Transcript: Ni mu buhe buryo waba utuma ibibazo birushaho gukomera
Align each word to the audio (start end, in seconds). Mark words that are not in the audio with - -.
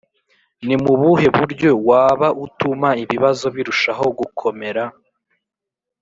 Ni 0.65 0.75
mu 0.83 0.93
buhe 1.01 1.27
buryo 1.37 1.69
waba 1.89 2.27
utuma 2.45 2.89
ibibazo 3.03 3.45
birushaho 3.55 4.05
gukomera 4.19 4.83